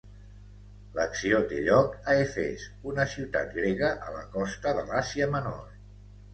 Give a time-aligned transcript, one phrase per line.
[0.95, 5.65] L'acció té lloc a Efes, una ciutat grega a la costa de l'Àsia Menor.